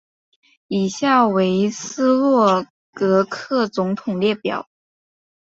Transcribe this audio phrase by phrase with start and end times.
[0.67, 4.67] 以下为斯洛伐克总统列表。